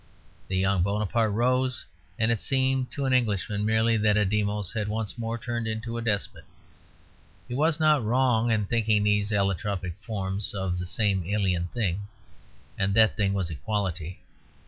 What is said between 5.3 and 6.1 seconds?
turned into a